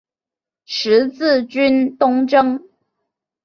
[0.65, 2.67] 十字军东征。